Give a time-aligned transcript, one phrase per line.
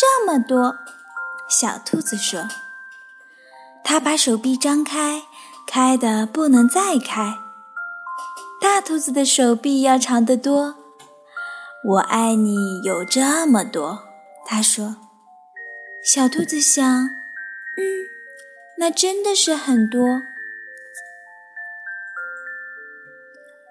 [0.00, 0.78] 这么多，
[1.48, 2.48] 小兔子说。
[3.84, 5.24] 它把手臂张开。
[5.66, 7.38] 开的不能再开，
[8.60, 10.74] 大兔子的手臂要长得多。
[11.84, 14.00] 我爱你有这么多，
[14.44, 14.96] 他说。
[16.02, 17.84] 小兔子想，嗯，
[18.78, 20.02] 那真的是很多。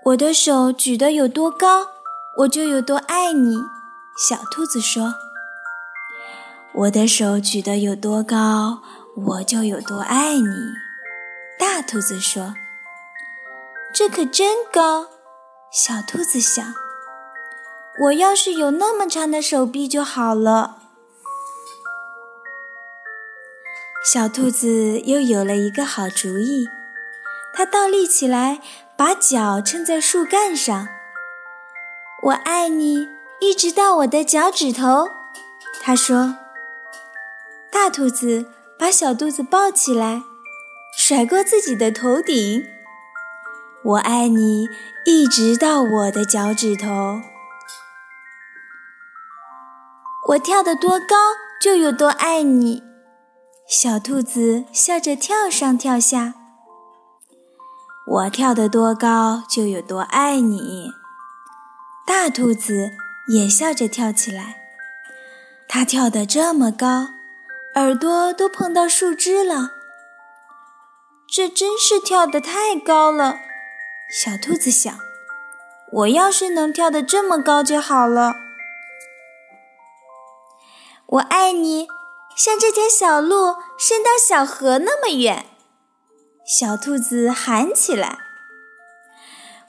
[0.06, 1.88] 我的手举得有多高，
[2.38, 3.58] 我就有多爱你。
[4.30, 5.16] 小兔子说。
[6.80, 8.82] 我的手举得有多高，
[9.16, 10.46] 我就有多爱你。
[11.58, 12.54] 大兔子说
[13.94, 15.08] ：“这可真高。”
[15.74, 16.74] 小兔子想
[18.04, 20.78] ：“我要是有那么长的手臂就好了。”
[24.10, 26.66] 小兔子又有了一个好主意，
[27.54, 28.62] 它倒立起来，
[28.96, 30.88] 把脚撑在树干上。
[32.24, 33.10] “我爱你，
[33.42, 35.10] 一直到我的脚趾头。”
[35.84, 36.38] 它说。
[37.82, 38.46] 大兔子
[38.78, 40.24] 把小兔子抱起来。
[40.98, 42.62] 甩过自己的头顶，
[43.86, 44.68] 我爱你，
[45.06, 47.22] 一直到我的脚趾头。
[50.28, 51.16] 我跳得多高，
[51.62, 52.84] 就有多爱你。
[53.66, 56.34] 小兔子笑着跳上跳下。
[58.06, 60.92] 我跳得多高，就有多爱你。
[62.06, 62.92] 大兔子
[63.30, 64.58] 也笑着跳起来。
[65.70, 67.08] 它跳得这么高，
[67.76, 69.72] 耳朵都碰到树枝了。
[71.32, 73.38] 这真是跳得太高了，
[74.12, 74.98] 小兔子想
[75.94, 78.34] ：“我要是能跳得这么高就好了。”
[81.06, 81.88] 我爱你，
[82.36, 85.46] 像这条小路伸到小河那么远，
[86.46, 88.18] 小兔子喊起来：“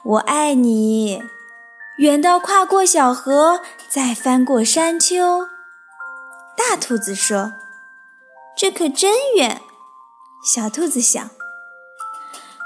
[0.05, 1.23] 我爱你，
[1.99, 5.47] 远到跨过小河，再翻过山丘。”
[6.57, 7.53] 大兔子说
[8.61, 9.63] ：“这可真远。”
[10.45, 11.31] 小兔子想。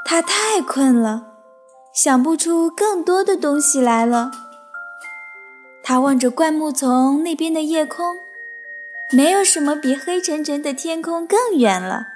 [0.05, 1.23] 他太困了，
[1.95, 4.33] 想不出更多的东西来了。
[5.85, 8.17] 他望着灌木丛那边的夜空，
[9.13, 12.07] 没有什么比黑沉沉的天空更远了。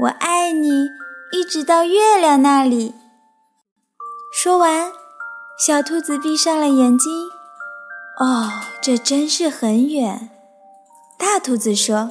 [0.00, 0.90] 我爱你，
[1.32, 2.94] 一直到月亮那里。
[4.32, 4.92] 说完，
[5.58, 7.10] 小兔子闭上了眼睛。
[8.18, 8.50] 哦，
[8.82, 10.28] 这真是很远。
[11.18, 12.10] 大兔子说：“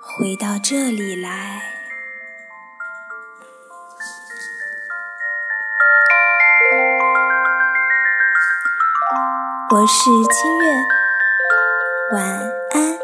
[0.00, 1.62] 回到这里来。”
[9.72, 10.72] 我是清月，
[12.12, 12.24] 晚
[12.72, 12.99] 安。